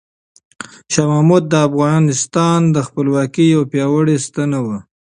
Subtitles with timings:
[0.93, 4.77] شاه محمود د افغانستان د خپلواکۍ یو پیاوړی ستنه وه.